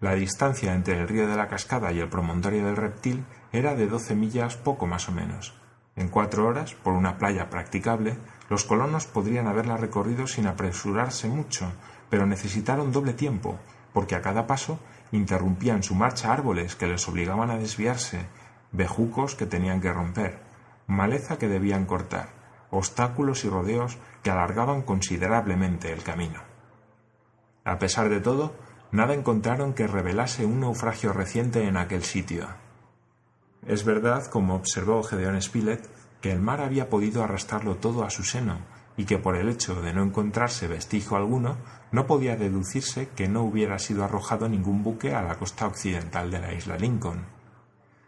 La 0.00 0.14
distancia 0.14 0.74
entre 0.74 0.98
el 0.98 1.08
río 1.08 1.28
de 1.28 1.36
la 1.36 1.48
cascada 1.48 1.92
y 1.92 2.00
el 2.00 2.08
promontorio 2.08 2.64
del 2.64 2.76
reptil 2.76 3.24
era 3.52 3.74
de 3.74 3.86
doce 3.86 4.14
millas 4.14 4.56
poco 4.56 4.86
más 4.86 5.08
o 5.08 5.12
menos. 5.12 5.54
En 5.94 6.08
cuatro 6.08 6.46
horas, 6.46 6.74
por 6.74 6.94
una 6.94 7.18
playa 7.18 7.50
practicable, 7.50 8.16
los 8.48 8.64
colonos 8.64 9.06
podrían 9.06 9.46
haberla 9.46 9.76
recorrido 9.76 10.26
sin 10.26 10.46
apresurarse 10.46 11.28
mucho, 11.28 11.70
pero 12.08 12.26
necesitaron 12.26 12.92
doble 12.92 13.12
tiempo, 13.12 13.58
porque 13.92 14.14
a 14.14 14.22
cada 14.22 14.46
paso 14.46 14.78
interrumpían 15.12 15.82
su 15.82 15.94
marcha 15.94 16.32
árboles 16.32 16.76
que 16.76 16.86
les 16.86 17.06
obligaban 17.08 17.50
a 17.50 17.58
desviarse, 17.58 18.26
bejucos 18.72 19.34
que 19.34 19.46
tenían 19.46 19.82
que 19.82 19.92
romper, 19.92 20.40
maleza 20.86 21.38
que 21.38 21.48
debían 21.48 21.84
cortar, 21.84 22.30
obstáculos 22.70 23.44
y 23.44 23.50
rodeos 23.50 23.98
que 24.22 24.30
alargaban 24.30 24.82
considerablemente 24.82 25.92
el 25.92 26.02
camino. 26.02 26.40
A 27.64 27.78
pesar 27.78 28.08
de 28.08 28.20
todo, 28.20 28.54
nada 28.90 29.12
encontraron 29.12 29.74
que 29.74 29.86
revelase 29.86 30.46
un 30.46 30.60
naufragio 30.60 31.12
reciente 31.12 31.68
en 31.68 31.76
aquel 31.76 32.02
sitio. 32.02 32.61
Es 33.66 33.84
verdad, 33.84 34.26
como 34.26 34.56
observó 34.56 35.02
Gedeón 35.04 35.40
Spilett, 35.40 35.88
que 36.20 36.32
el 36.32 36.40
mar 36.40 36.60
había 36.60 36.88
podido 36.88 37.22
arrastrarlo 37.22 37.76
todo 37.76 38.04
a 38.04 38.10
su 38.10 38.24
seno 38.24 38.58
y 38.96 39.04
que 39.04 39.18
por 39.18 39.36
el 39.36 39.48
hecho 39.48 39.80
de 39.80 39.92
no 39.92 40.02
encontrarse 40.02 40.68
vestigio 40.68 41.16
alguno 41.16 41.56
no 41.92 42.06
podía 42.06 42.36
deducirse 42.36 43.08
que 43.16 43.28
no 43.28 43.42
hubiera 43.42 43.78
sido 43.78 44.04
arrojado 44.04 44.48
ningún 44.48 44.82
buque 44.82 45.14
a 45.14 45.22
la 45.22 45.36
costa 45.36 45.66
occidental 45.66 46.30
de 46.30 46.40
la 46.40 46.52
isla 46.52 46.76
Lincoln. 46.76 47.24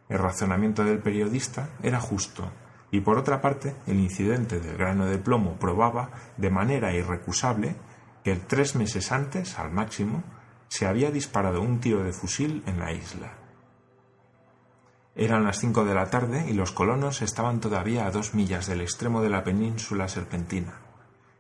El 0.08 0.18
razonamiento 0.18 0.84
del 0.84 0.98
periodista 0.98 1.70
era 1.82 2.00
justo, 2.00 2.50
y 2.90 3.00
por 3.00 3.16
otra 3.16 3.40
parte 3.40 3.74
el 3.86 3.98
incidente 3.98 4.60
del 4.60 4.76
grano 4.76 5.06
de 5.06 5.18
plomo 5.18 5.56
probaba 5.58 6.10
de 6.36 6.50
manera 6.50 6.92
irrecusable 6.92 7.76
que 8.22 8.36
tres 8.36 8.74
meses 8.74 9.12
antes, 9.12 9.58
al 9.58 9.70
máximo, 9.70 10.22
se 10.68 10.86
había 10.86 11.10
disparado 11.10 11.62
un 11.62 11.80
tiro 11.80 12.02
de 12.02 12.12
fusil 12.12 12.62
en 12.66 12.78
la 12.78 12.92
isla. 12.92 13.43
Eran 15.16 15.44
las 15.44 15.60
cinco 15.60 15.84
de 15.84 15.94
la 15.94 16.10
tarde 16.10 16.46
y 16.48 16.54
los 16.54 16.72
colonos 16.72 17.22
estaban 17.22 17.60
todavía 17.60 18.06
a 18.06 18.10
dos 18.10 18.34
millas 18.34 18.66
del 18.66 18.80
extremo 18.80 19.22
de 19.22 19.30
la 19.30 19.44
península 19.44 20.08
serpentina. 20.08 20.80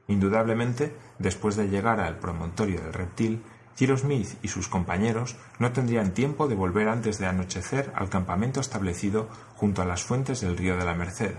Indudablemente, 0.06 0.96
después 1.18 1.56
de 1.56 1.68
llegar 1.68 1.98
al 1.98 2.18
promontorio 2.18 2.80
del 2.80 2.92
reptil, 2.92 3.42
Cyrus 3.76 4.02
Smith 4.02 4.38
y 4.42 4.48
sus 4.48 4.68
compañeros 4.68 5.36
no 5.58 5.72
tendrían 5.72 6.14
tiempo 6.14 6.46
de 6.46 6.54
volver 6.54 6.88
antes 6.88 7.18
de 7.18 7.26
anochecer 7.26 7.92
al 7.96 8.08
campamento 8.08 8.60
establecido 8.60 9.28
junto 9.56 9.82
a 9.82 9.86
las 9.86 10.02
fuentes 10.04 10.40
del 10.40 10.56
río 10.56 10.76
de 10.76 10.84
la 10.84 10.94
Merced. 10.94 11.34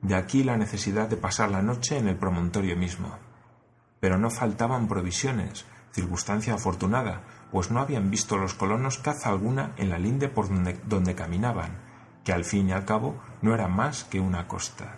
De 0.00 0.14
aquí 0.14 0.44
la 0.44 0.56
necesidad 0.56 1.08
de 1.08 1.18
pasar 1.18 1.50
la 1.50 1.60
noche 1.60 1.98
en 1.98 2.08
el 2.08 2.16
promontorio 2.16 2.76
mismo. 2.76 3.18
Pero 4.00 4.18
no 4.18 4.30
faltaban 4.30 4.88
provisiones, 4.88 5.66
circunstancia 5.92 6.54
afortunada, 6.54 7.22
pues 7.50 7.70
no 7.70 7.80
habían 7.80 8.10
visto 8.10 8.38
los 8.38 8.54
colonos 8.54 8.98
caza 8.98 9.28
alguna 9.28 9.72
en 9.76 9.90
la 9.90 9.98
linde 9.98 10.28
por 10.28 10.48
donde, 10.48 11.14
caminaban, 11.14 11.78
que 12.24 12.32
al 12.32 12.44
fin 12.44 12.68
y 12.68 12.72
al 12.72 12.84
cabo 12.84 13.16
no 13.42 13.54
era 13.54 13.68
más 13.68 14.04
que 14.04 14.20
una 14.20 14.48
costa. 14.48 14.96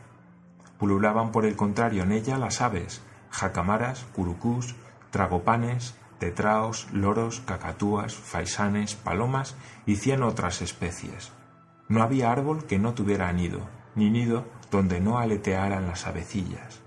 Pululaban 0.78 1.32
por 1.32 1.46
el 1.46 1.56
contrario 1.56 2.04
en 2.04 2.12
ella 2.12 2.38
las 2.38 2.60
aves, 2.60 3.02
jacamaras, 3.30 4.06
curucús, 4.14 4.76
tragopanes, 5.10 5.96
tetraos, 6.18 6.88
loros, 6.92 7.40
cacatúas, 7.40 8.14
faisanes, 8.14 8.94
palomas 8.94 9.56
y 9.86 9.96
cien 9.96 10.22
otras 10.22 10.62
especies. 10.62 11.32
No 11.88 12.02
había 12.02 12.30
árbol 12.30 12.66
que 12.66 12.78
no 12.78 12.94
tuviera 12.94 13.32
nido, 13.32 13.68
ni 13.94 14.10
nido 14.10 14.46
donde 14.70 15.00
no 15.00 15.18
aletearan 15.18 15.86
las 15.86 16.06
avecillas. 16.06 16.80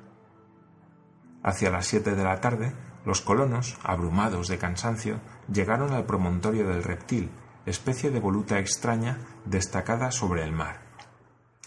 Hacia 1.43 1.69
las 1.69 1.85
siete 1.85 2.15
de 2.15 2.23
la 2.23 2.41
tarde 2.41 2.73
los 3.05 3.21
colonos, 3.21 3.77
abrumados 3.83 4.47
de 4.47 4.57
cansancio, 4.57 5.19
llegaron 5.51 5.93
al 5.93 6.05
promontorio 6.05 6.67
del 6.67 6.83
reptil, 6.83 7.29
especie 7.65 8.11
de 8.11 8.19
voluta 8.19 8.59
extraña 8.59 9.19
destacada 9.45 10.11
sobre 10.11 10.43
el 10.43 10.51
mar. 10.51 10.81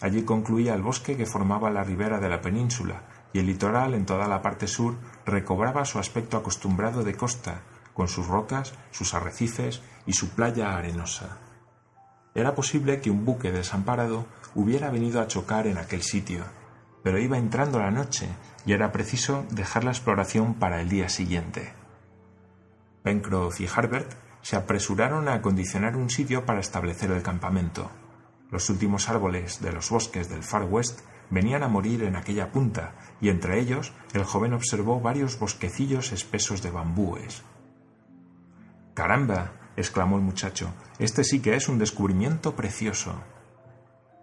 Allí 0.01 0.23
concluía 0.23 0.73
el 0.73 0.81
bosque 0.81 1.15
que 1.15 1.25
formaba 1.25 1.69
la 1.69 1.83
ribera 1.83 2.19
de 2.19 2.29
la 2.29 2.41
península, 2.41 3.03
y 3.33 3.39
el 3.39 3.45
litoral 3.45 3.93
en 3.93 4.05
toda 4.05 4.27
la 4.27 4.41
parte 4.41 4.67
sur 4.67 4.95
recobraba 5.25 5.85
su 5.85 5.99
aspecto 5.99 6.37
acostumbrado 6.37 7.03
de 7.03 7.15
costa, 7.15 7.61
con 7.93 8.07
sus 8.07 8.27
rocas, 8.27 8.73
sus 8.91 9.13
arrecifes 9.13 9.81
y 10.05 10.13
su 10.13 10.29
playa 10.29 10.75
arenosa. 10.75 11.37
Era 12.33 12.55
posible 12.55 13.01
que 13.01 13.11
un 13.11 13.25
buque 13.25 13.51
desamparado 13.51 14.25
hubiera 14.55 14.89
venido 14.89 15.21
a 15.21 15.27
chocar 15.27 15.67
en 15.67 15.77
aquel 15.77 16.01
sitio, 16.01 16.45
pero 17.03 17.19
iba 17.19 17.37
entrando 17.37 17.79
la 17.79 17.91
noche 17.91 18.27
y 18.65 18.73
era 18.73 18.91
preciso 18.91 19.45
dejar 19.51 19.83
la 19.83 19.91
exploración 19.91 20.55
para 20.55 20.81
el 20.81 20.89
día 20.89 21.09
siguiente. 21.09 21.73
Pencroff 23.03 23.59
y 23.59 23.67
Harbert 23.67 24.13
se 24.41 24.55
apresuraron 24.55 25.27
a 25.27 25.35
acondicionar 25.35 25.95
un 25.95 26.09
sitio 26.09 26.45
para 26.45 26.59
establecer 26.59 27.11
el 27.11 27.23
campamento. 27.23 27.89
Los 28.49 28.69
últimos 28.69 29.09
árboles 29.09 29.61
de 29.61 29.71
los 29.71 29.89
bosques 29.89 30.29
del 30.29 30.43
Far 30.43 30.63
West 30.63 31.01
venían 31.29 31.63
a 31.63 31.69
morir 31.69 32.03
en 32.03 32.15
aquella 32.15 32.51
punta, 32.51 32.93
y 33.21 33.29
entre 33.29 33.59
ellos 33.59 33.93
el 34.13 34.23
joven 34.23 34.53
observó 34.53 34.99
varios 34.99 35.39
bosquecillos 35.39 36.11
espesos 36.11 36.61
de 36.61 36.71
bambúes. 36.71 37.43
Caramba. 38.93 39.53
exclamó 39.77 40.17
el 40.17 40.21
muchacho. 40.21 40.73
Este 40.99 41.23
sí 41.23 41.41
que 41.41 41.55
es 41.55 41.69
un 41.69 41.79
descubrimiento 41.79 42.55
precioso. 42.55 43.23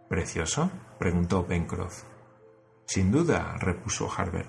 ¿Precioso? 0.08 0.70
preguntó 0.98 1.46
Pencroff. 1.46 2.04
Sin 2.88 3.12
duda, 3.12 3.54
repuso 3.58 4.10
Harbert. 4.10 4.48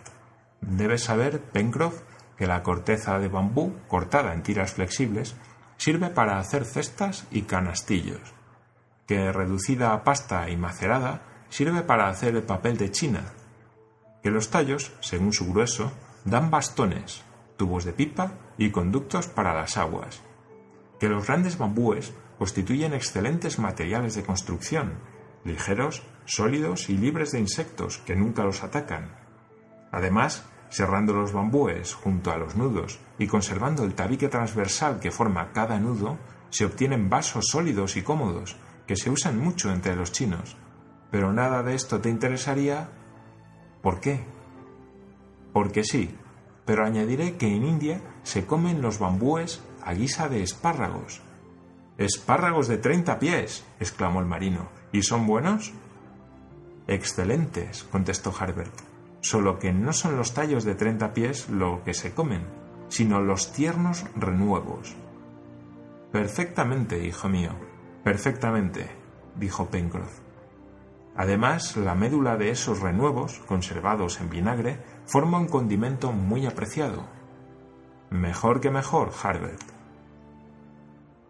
Debes 0.61 1.03
saber, 1.03 1.41
Pencroff, 1.41 2.03
que 2.37 2.47
la 2.47 2.63
corteza 2.63 3.19
de 3.19 3.27
bambú, 3.27 3.75
cortada 3.89 4.33
en 4.33 4.43
tiras 4.43 4.71
flexibles, 4.71 5.35
sirve 5.75 6.09
para 6.09 6.39
hacer 6.39 6.63
cestas 6.63 7.27
y 7.31 7.41
canastillos, 7.41 8.21
que 9.05 9.33
reducida 9.33 9.91
a 9.91 10.05
pasta 10.05 10.49
y 10.49 10.55
macerada 10.55 11.21
sirve 11.49 11.81
para 11.81 12.07
hacer 12.07 12.33
el 12.33 12.43
papel 12.43 12.77
de 12.77 12.91
china, 12.91 13.25
que 14.23 14.31
los 14.31 14.49
tallos, 14.49 14.93
según 15.01 15.33
su 15.33 15.51
grueso, 15.51 15.91
dan 16.23 16.49
bastones, 16.49 17.25
tubos 17.57 17.83
de 17.83 17.91
pipa 17.91 18.35
y 18.57 18.71
conductos 18.71 19.27
para 19.27 19.53
las 19.53 19.75
aguas, 19.75 20.21
que 20.97 21.09
los 21.09 21.27
grandes 21.27 21.57
bambúes 21.57 22.13
constituyen 22.37 22.93
excelentes 22.93 23.59
materiales 23.59 24.15
de 24.15 24.23
construcción, 24.23 24.93
ligeros, 25.43 26.03
sólidos 26.29 26.89
y 26.89 26.97
libres 26.97 27.31
de 27.31 27.39
insectos 27.39 27.97
que 27.99 28.15
nunca 28.15 28.43
los 28.43 28.63
atacan. 28.63 29.09
Además, 29.91 30.45
cerrando 30.69 31.13
los 31.13 31.33
bambúes 31.33 31.95
junto 31.95 32.31
a 32.31 32.37
los 32.37 32.55
nudos 32.55 32.99
y 33.17 33.25
conservando 33.25 33.83
el 33.83 33.95
tabique 33.95 34.27
transversal 34.27 34.99
que 34.99 35.09
forma 35.09 35.51
cada 35.51 35.79
nudo, 35.79 36.19
se 36.51 36.65
obtienen 36.65 37.09
vasos 37.09 37.47
sólidos 37.49 37.97
y 37.97 38.03
cómodos 38.03 38.57
que 38.85 38.95
se 38.95 39.09
usan 39.09 39.39
mucho 39.39 39.71
entre 39.71 39.95
los 39.95 40.11
chinos. 40.11 40.55
Pero 41.09 41.33
nada 41.33 41.63
de 41.63 41.73
esto 41.73 41.99
te 41.99 42.09
interesaría. 42.09 42.89
¿Por 43.81 43.99
qué? 43.99 44.23
Porque 45.51 45.83
sí, 45.83 46.15
pero 46.65 46.85
añadiré 46.85 47.37
que 47.37 47.47
en 47.47 47.65
India 47.65 48.01
se 48.21 48.45
comen 48.45 48.83
los 48.83 48.99
bambúes 48.99 49.63
a 49.81 49.93
guisa 49.93 50.29
de 50.29 50.43
espárragos. 50.43 51.21
Espárragos 51.97 52.67
de 52.67 52.77
treinta 52.77 53.17
pies, 53.17 53.65
exclamó 53.79 54.19
el 54.19 54.27
marino. 54.27 54.69
¿Y 54.91 55.01
son 55.01 55.25
buenos? 55.25 55.73
Excelentes, 56.89 57.83
contestó 57.83 58.33
Harbert. 58.35 58.73
Solo 59.21 59.59
que 59.59 59.71
no 59.71 59.93
son 59.93 60.17
los 60.17 60.33
tallos 60.33 60.63
de 60.63 60.73
treinta 60.73 61.13
pies 61.13 61.47
lo 61.47 61.83
que 61.83 61.93
se 61.93 62.15
comen, 62.15 62.41
sino 62.87 63.21
los 63.21 63.51
tiernos 63.51 64.05
renuevos. 64.15 64.95
Perfectamente, 66.11 67.05
hijo 67.05 67.29
mío, 67.29 67.51
perfectamente, 68.03 68.89
dijo 69.35 69.67
Pencroff. 69.67 70.21
Además, 71.15 71.77
la 71.77 71.93
médula 71.93 72.37
de 72.37 72.49
esos 72.49 72.79
renuevos, 72.79 73.37
conservados 73.45 74.19
en 74.19 74.31
vinagre, 74.31 74.79
forma 75.05 75.37
un 75.37 75.47
condimento 75.47 76.11
muy 76.11 76.47
apreciado. 76.47 77.05
Mejor 78.09 78.61
que 78.61 78.71
mejor, 78.71 79.11
Harbert. 79.21 79.61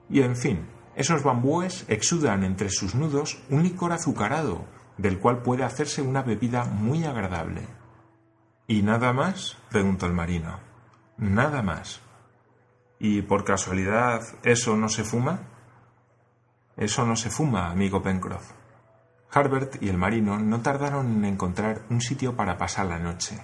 Y 0.10 0.22
en 0.22 0.38
fin, 0.38 0.68
esos 0.96 1.22
bambúes 1.22 1.84
exudan 1.90 2.46
entre 2.46 2.70
sus 2.70 2.96
nudos 2.96 3.44
un 3.50 3.64
licor 3.64 3.92
azucarado, 3.92 4.64
del 5.00 5.18
cual 5.18 5.42
puede 5.42 5.64
hacerse 5.64 6.02
una 6.02 6.22
bebida 6.22 6.66
muy 6.66 7.06
agradable. 7.06 7.62
¿Y 8.68 8.82
nada 8.84 9.14
más? 9.14 9.58
preguntó 9.70 10.06
el 10.06 10.14
marino. 10.14 10.60
Nada 11.18 11.62
más. 11.62 12.02
¿Y 13.00 13.22
por 13.22 13.46
casualidad 13.46 14.22
eso 14.44 14.76
no 14.76 14.90
se 14.90 15.06
fuma? 15.06 15.40
Eso 16.76 17.06
no 17.06 17.16
se 17.16 17.30
fuma, 17.30 17.72
amigo 17.72 18.04
Pencroff. 18.04 18.52
Harbert 19.32 19.82
y 19.82 19.88
el 19.88 19.98
marino 19.98 20.38
no 20.38 20.62
tardaron 20.62 21.08
en 21.16 21.26
encontrar 21.26 21.84
un 21.90 22.02
sitio 22.02 22.36
para 22.36 22.58
pasar 22.58 22.88
la 22.88 23.00
noche. 23.00 23.40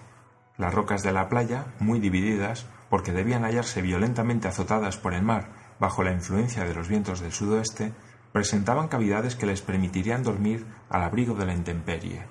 Las 0.58 0.74
rocas 0.74 1.04
de 1.04 1.14
la 1.14 1.30
playa, 1.30 1.68
muy 1.80 2.00
divididas, 2.00 2.66
porque 2.90 3.14
debían 3.14 3.44
hallarse 3.44 3.82
violentamente 3.82 4.50
azotadas 4.50 4.98
por 4.98 5.14
el 5.14 5.24
mar 5.24 5.76
bajo 5.80 6.04
la 6.04 6.12
influencia 6.12 6.66
de 6.66 6.74
los 6.74 6.88
vientos 6.88 7.22
del 7.22 7.32
sudoeste, 7.32 7.94
presentaban 8.36 8.90
cavidades 8.90 9.38
que 9.38 9.46
les 9.46 9.62
permitirían 9.62 10.22
dormir 10.22 10.66
al 10.90 11.04
abrigo 11.04 11.36
de 11.36 11.46
la 11.46 11.54
intemperie. 11.54 12.26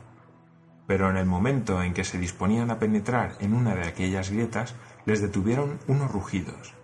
Pero 0.86 1.08
en 1.08 1.16
el 1.16 1.24
momento 1.24 1.82
en 1.82 1.94
que 1.94 2.04
se 2.04 2.18
disponían 2.18 2.70
a 2.70 2.78
penetrar 2.78 3.36
en 3.40 3.54
una 3.54 3.74
de 3.74 3.88
aquellas 3.88 4.28
grietas, 4.28 4.74
les 5.06 5.22
detuvieron 5.22 5.78
unos 5.86 6.12
rugidos. 6.12 6.74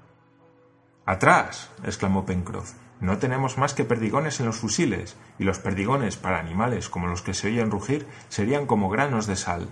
¡Atrás! 1.05 1.71
exclamó 1.85 2.25
Pencroff. 2.25 2.73
No 2.99 3.19
tenemos 3.19 3.59
más 3.59 3.75
que 3.75 3.85
perdigones 3.85 4.41
en 4.41 4.47
los 4.47 4.57
fusiles, 4.57 5.19
y 5.39 5.45
los 5.45 5.59
perdigones 5.59 6.17
para 6.17 6.41
animales 6.41 6.89
como 6.89 7.07
los 7.07 7.21
que 7.21 7.35
se 7.35 7.49
oyen 7.49 7.71
rugir 7.71 8.07
serían 8.31 8.65
como 8.65 8.89
granos 8.89 9.27
de 9.27 9.37
sal. 9.37 9.69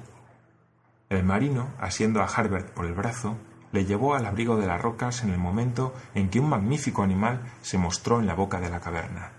El 1.08 1.24
marino, 1.24 1.68
asiendo 1.80 2.20
a 2.20 2.26
Harbert 2.26 2.68
por 2.72 2.84
el 2.84 2.92
brazo, 2.92 3.38
le 3.72 3.86
llevó 3.86 4.14
al 4.14 4.26
abrigo 4.26 4.58
de 4.58 4.66
las 4.66 4.82
rocas 4.82 5.24
en 5.24 5.30
el 5.30 5.38
momento 5.38 5.94
en 6.14 6.28
que 6.28 6.38
un 6.38 6.50
magnífico 6.50 7.02
animal 7.02 7.50
se 7.62 7.78
mostró 7.78 8.20
en 8.20 8.26
la 8.26 8.34
boca 8.34 8.60
de 8.60 8.68
la 8.68 8.80
caverna. 8.80 9.37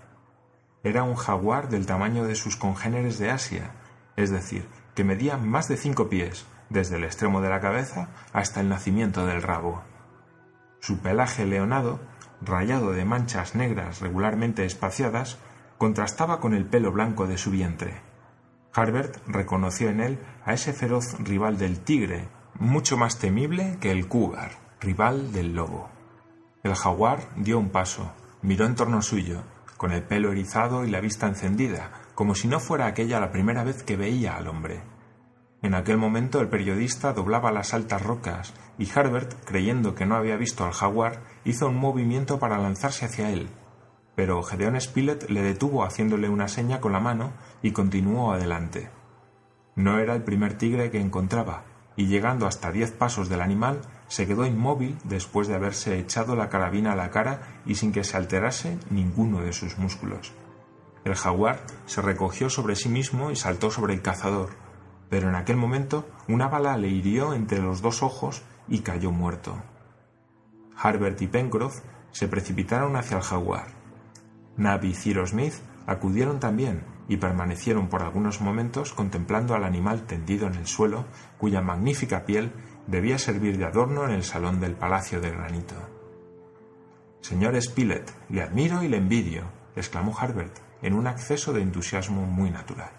Era 0.82 1.02
un 1.02 1.14
jaguar 1.14 1.68
del 1.68 1.86
tamaño 1.86 2.24
de 2.24 2.34
sus 2.34 2.56
congéneres 2.56 3.18
de 3.18 3.30
Asia, 3.30 3.72
es 4.16 4.30
decir, 4.30 4.66
que 4.94 5.04
medía 5.04 5.36
más 5.36 5.68
de 5.68 5.76
cinco 5.76 6.08
pies, 6.08 6.46
desde 6.70 6.96
el 6.96 7.04
extremo 7.04 7.40
de 7.40 7.50
la 7.50 7.60
cabeza 7.60 8.08
hasta 8.32 8.60
el 8.60 8.68
nacimiento 8.68 9.26
del 9.26 9.42
rabo. 9.42 9.82
Su 10.80 11.00
pelaje 11.00 11.44
leonado, 11.44 12.00
rayado 12.40 12.92
de 12.92 13.04
manchas 13.04 13.54
negras 13.54 14.00
regularmente 14.00 14.64
espaciadas, 14.64 15.38
contrastaba 15.76 16.40
con 16.40 16.54
el 16.54 16.64
pelo 16.64 16.92
blanco 16.92 17.26
de 17.26 17.36
su 17.36 17.50
vientre. 17.50 18.00
Harbert 18.72 19.16
reconoció 19.26 19.90
en 19.90 20.00
él 20.00 20.18
a 20.44 20.54
ese 20.54 20.72
feroz 20.72 21.18
rival 21.18 21.58
del 21.58 21.80
tigre 21.80 22.28
mucho 22.58 22.96
más 22.96 23.18
temible 23.18 23.78
que 23.80 23.90
el 23.90 24.06
cougar, 24.06 24.52
rival 24.80 25.32
del 25.32 25.54
lobo. 25.54 25.88
El 26.62 26.74
jaguar 26.74 27.28
dio 27.36 27.58
un 27.58 27.70
paso, 27.70 28.12
miró 28.42 28.66
en 28.66 28.74
torno 28.74 29.02
suyo, 29.02 29.42
con 29.80 29.92
el 29.92 30.02
pelo 30.02 30.30
erizado 30.30 30.84
y 30.84 30.90
la 30.90 31.00
vista 31.00 31.26
encendida, 31.26 31.90
como 32.14 32.34
si 32.34 32.48
no 32.48 32.60
fuera 32.60 32.84
aquella 32.84 33.18
la 33.18 33.32
primera 33.32 33.64
vez 33.64 33.82
que 33.82 33.96
veía 33.96 34.36
al 34.36 34.46
hombre. 34.46 34.82
En 35.62 35.74
aquel 35.74 35.96
momento 35.96 36.42
el 36.42 36.50
periodista 36.50 37.14
doblaba 37.14 37.50
las 37.50 37.72
altas 37.72 38.02
rocas 38.02 38.52
y 38.76 38.86
Harbert, 38.94 39.42
creyendo 39.46 39.94
que 39.94 40.04
no 40.04 40.16
había 40.16 40.36
visto 40.36 40.66
al 40.66 40.72
jaguar, 40.72 41.22
hizo 41.46 41.68
un 41.68 41.78
movimiento 41.78 42.38
para 42.38 42.58
lanzarse 42.58 43.06
hacia 43.06 43.30
él. 43.30 43.48
Pero 44.16 44.42
Gedeón 44.42 44.78
Spilett 44.78 45.30
le 45.30 45.40
detuvo 45.40 45.82
haciéndole 45.82 46.28
una 46.28 46.48
seña 46.48 46.82
con 46.82 46.92
la 46.92 47.00
mano 47.00 47.32
y 47.62 47.70
continuó 47.70 48.34
adelante. 48.34 48.90
No 49.76 49.98
era 49.98 50.14
el 50.14 50.24
primer 50.24 50.58
tigre 50.58 50.90
que 50.90 51.00
encontraba, 51.00 51.64
y 51.96 52.06
llegando 52.06 52.46
hasta 52.46 52.70
diez 52.70 52.92
pasos 52.92 53.30
del 53.30 53.40
animal, 53.40 53.80
se 54.10 54.26
quedó 54.26 54.44
inmóvil 54.44 54.98
después 55.04 55.46
de 55.46 55.54
haberse 55.54 55.96
echado 56.00 56.34
la 56.34 56.48
carabina 56.48 56.92
a 56.92 56.96
la 56.96 57.10
cara 57.10 57.60
y 57.64 57.76
sin 57.76 57.92
que 57.92 58.02
se 58.02 58.16
alterase 58.16 58.76
ninguno 58.90 59.40
de 59.40 59.52
sus 59.52 59.78
músculos. 59.78 60.32
El 61.04 61.14
jaguar 61.14 61.64
se 61.86 62.02
recogió 62.02 62.50
sobre 62.50 62.74
sí 62.74 62.88
mismo 62.88 63.30
y 63.30 63.36
saltó 63.36 63.70
sobre 63.70 63.94
el 63.94 64.02
cazador, 64.02 64.50
pero 65.08 65.28
en 65.28 65.36
aquel 65.36 65.56
momento 65.56 66.10
una 66.26 66.48
bala 66.48 66.76
le 66.76 66.88
hirió 66.88 67.34
entre 67.34 67.60
los 67.60 67.82
dos 67.82 68.02
ojos 68.02 68.42
y 68.66 68.80
cayó 68.80 69.12
muerto. 69.12 69.62
Harbert 70.76 71.22
y 71.22 71.28
Pencroff 71.28 71.78
se 72.10 72.26
precipitaron 72.26 72.96
hacia 72.96 73.18
el 73.18 73.22
jaguar. 73.22 73.68
Nab 74.56 74.84
y 74.84 74.92
Cyrus 74.92 75.30
Smith 75.30 75.54
acudieron 75.86 76.40
también, 76.40 76.82
y 77.10 77.16
permanecieron 77.16 77.88
por 77.88 78.02
algunos 78.02 78.40
momentos 78.40 78.92
contemplando 78.92 79.54
al 79.54 79.64
animal 79.64 80.06
tendido 80.06 80.46
en 80.46 80.54
el 80.54 80.66
suelo, 80.68 81.06
cuya 81.38 81.60
magnífica 81.60 82.24
piel 82.24 82.52
debía 82.86 83.18
servir 83.18 83.58
de 83.58 83.64
adorno 83.64 84.04
en 84.04 84.10
el 84.10 84.24
salón 84.24 84.60
del 84.60 84.74
palacio 84.74 85.20
de 85.20 85.30
granito. 85.30 85.74
Señor 87.20 87.60
Spilett, 87.60 88.12
le 88.28 88.42
admiro 88.42 88.82
y 88.82 88.88
le 88.88 88.96
envidio, 88.96 89.44
exclamó 89.76 90.16
Harbert, 90.18 90.58
en 90.82 90.94
un 90.94 91.06
acceso 91.06 91.52
de 91.52 91.62
entusiasmo 91.62 92.24
muy 92.24 92.50
natural. 92.50 92.90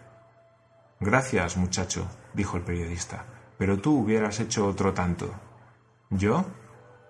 Gracias, 1.00 1.58
muchacho, 1.58 2.08
dijo 2.34 2.58
el 2.58 2.64
periodista, 2.64 3.26
pero 3.58 3.80
tú 3.80 3.98
hubieras 3.98 4.40
hecho 4.40 4.68
otro 4.68 4.94
tanto. 4.94 5.34
¿Yo? 6.10 6.46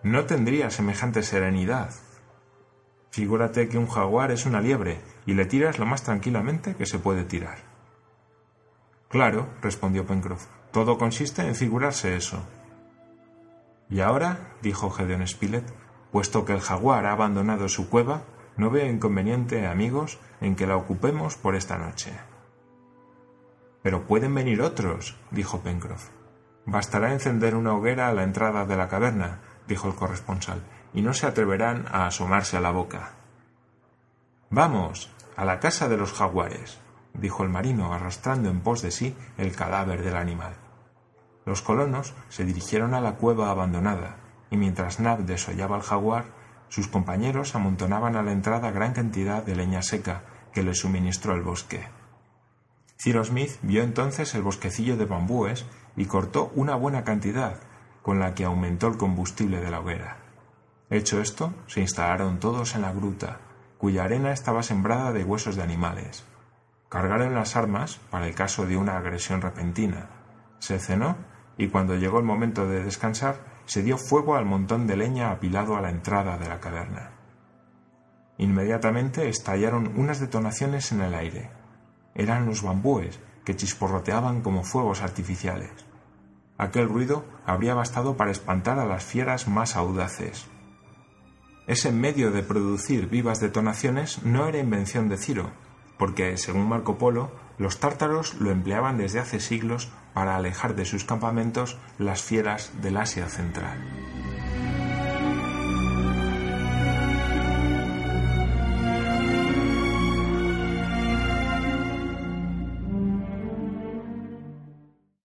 No 0.03 0.25
tendría 0.25 0.69
semejante 0.69 1.23
serenidad. 1.23 1.91
Figúrate 3.11 3.67
que 3.67 3.77
un 3.77 3.87
jaguar 3.87 4.31
es 4.31 4.45
una 4.45 4.61
liebre 4.61 5.01
y 5.25 5.33
le 5.33 5.45
tiras 5.45 5.77
lo 5.77 5.85
más 5.85 6.03
tranquilamente 6.03 6.75
que 6.75 6.85
se 6.85 6.99
puede 6.99 7.25
tirar. 7.25 7.57
Claro, 9.09 9.49
respondió 9.61 10.05
Pencroff, 10.05 10.47
todo 10.71 10.97
consiste 10.97 11.45
en 11.45 11.55
figurarse 11.55 12.15
eso. 12.15 12.47
Y 13.91 13.99
ahora, 13.99 14.55
dijo 14.61 14.89
Gedeon 14.89 15.27
Spilett, 15.27 15.69
puesto 16.11 16.45
que 16.45 16.53
el 16.53 16.61
jaguar 16.61 17.05
ha 17.05 17.11
abandonado 17.11 17.67
su 17.67 17.89
cueva, 17.89 18.23
no 18.55 18.69
veo 18.69 18.89
inconveniente, 18.89 19.67
amigos, 19.67 20.17
en 20.39 20.55
que 20.55 20.65
la 20.65 20.77
ocupemos 20.77 21.35
por 21.35 21.55
esta 21.55 21.77
noche. 21.77 22.13
Pero 23.83 24.07
pueden 24.07 24.33
venir 24.33 24.61
otros, 24.61 25.17
dijo 25.29 25.59
Pencroff. 25.59 26.09
Bastará 26.65 27.11
encender 27.11 27.53
una 27.53 27.73
hoguera 27.73 28.07
a 28.07 28.13
la 28.13 28.23
entrada 28.23 28.65
de 28.65 28.77
la 28.77 28.87
caverna, 28.87 29.41
dijo 29.67 29.89
el 29.89 29.95
corresponsal, 29.95 30.63
y 30.93 31.01
no 31.01 31.13
se 31.13 31.27
atreverán 31.27 31.85
a 31.91 32.07
asomarse 32.07 32.55
a 32.55 32.61
la 32.61 32.71
boca. 32.71 33.11
Vamos, 34.49 35.11
a 35.35 35.43
la 35.43 35.59
casa 35.59 35.89
de 35.89 35.97
los 35.97 36.13
jaguares, 36.13 36.79
dijo 37.13 37.43
el 37.43 37.49
marino, 37.49 37.93
arrastrando 37.93 38.49
en 38.49 38.61
pos 38.61 38.81
de 38.81 38.91
sí 38.91 39.17
el 39.37 39.53
cadáver 39.53 40.01
del 40.01 40.15
animal. 40.15 40.53
Los 41.45 41.61
colonos 41.61 42.13
se 42.29 42.45
dirigieron 42.45 42.93
a 42.93 43.01
la 43.01 43.15
cueva 43.15 43.49
abandonada, 43.49 44.17
y 44.49 44.57
mientras 44.57 44.99
Nab 44.99 45.25
desollaba 45.25 45.75
al 45.75 45.81
jaguar, 45.81 46.25
sus 46.69 46.87
compañeros 46.87 47.55
amontonaban 47.55 48.15
a 48.15 48.23
la 48.23 48.31
entrada 48.31 48.71
gran 48.71 48.93
cantidad 48.93 49.43
de 49.43 49.55
leña 49.55 49.81
seca 49.81 50.23
que 50.53 50.63
les 50.63 50.79
suministró 50.79 51.33
el 51.35 51.41
bosque. 51.41 51.87
Cyrus 52.97 53.27
Smith 53.27 53.57
vio 53.61 53.83
entonces 53.83 54.35
el 54.35 54.43
bosquecillo 54.43 54.95
de 54.95 55.05
bambúes 55.05 55.65
y 55.95 56.05
cortó 56.05 56.51
una 56.55 56.75
buena 56.75 57.03
cantidad, 57.03 57.59
con 58.01 58.19
la 58.19 58.33
que 58.35 58.45
aumentó 58.45 58.87
el 58.87 58.97
combustible 58.97 59.59
de 59.59 59.71
la 59.71 59.79
hoguera. 59.79 60.17
Hecho 60.89 61.21
esto, 61.21 61.53
se 61.67 61.81
instalaron 61.81 62.39
todos 62.39 62.75
en 62.75 62.81
la 62.81 62.91
gruta, 62.91 63.39
cuya 63.77 64.03
arena 64.03 64.31
estaba 64.31 64.61
sembrada 64.61 65.11
de 65.11 65.23
huesos 65.23 65.55
de 65.55 65.63
animales. 65.63 66.25
Cargaron 66.89 67.33
las 67.33 67.55
armas 67.55 67.99
para 68.09 68.27
el 68.27 68.35
caso 68.35 68.65
de 68.65 68.77
una 68.77 68.97
agresión 68.97 69.41
repentina. 69.41 70.09
Se 70.59 70.77
cenó 70.77 71.15
y 71.61 71.67
cuando 71.67 71.95
llegó 71.95 72.17
el 72.17 72.25
momento 72.25 72.67
de 72.67 72.83
descansar, 72.83 73.45
se 73.65 73.83
dio 73.83 73.99
fuego 73.99 74.35
al 74.35 74.45
montón 74.45 74.87
de 74.87 74.97
leña 74.97 75.29
apilado 75.29 75.75
a 75.75 75.81
la 75.81 75.91
entrada 75.91 76.39
de 76.39 76.49
la 76.49 76.59
caverna. 76.59 77.11
Inmediatamente 78.39 79.29
estallaron 79.29 79.93
unas 79.95 80.19
detonaciones 80.19 80.91
en 80.91 81.01
el 81.01 81.13
aire. 81.13 81.51
Eran 82.15 82.47
los 82.47 82.63
bambúes 82.63 83.19
que 83.45 83.55
chisporroteaban 83.55 84.41
como 84.41 84.63
fuegos 84.63 85.03
artificiales. 85.03 85.69
Aquel 86.57 86.89
ruido 86.89 87.25
habría 87.45 87.75
bastado 87.75 88.17
para 88.17 88.31
espantar 88.31 88.79
a 88.79 88.85
las 88.87 89.03
fieras 89.03 89.47
más 89.47 89.75
audaces. 89.75 90.47
Ese 91.67 91.91
medio 91.91 92.31
de 92.31 92.41
producir 92.41 93.07
vivas 93.07 93.39
detonaciones 93.39 94.23
no 94.23 94.47
era 94.47 94.57
invención 94.57 95.09
de 95.09 95.17
Ciro, 95.17 95.51
porque, 95.99 96.37
según 96.37 96.67
Marco 96.67 96.97
Polo, 96.97 97.31
los 97.59 97.79
tártaros 97.79 98.33
lo 98.41 98.49
empleaban 98.49 98.97
desde 98.97 99.19
hace 99.19 99.39
siglos 99.39 99.91
para 100.13 100.35
alejar 100.35 100.75
de 100.75 100.85
sus 100.85 101.03
campamentos 101.03 101.77
las 101.97 102.21
fieras 102.21 102.71
del 102.81 102.97
Asia 102.97 103.27
central. 103.27 103.77